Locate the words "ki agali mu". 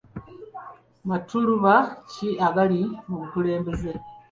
2.09-3.15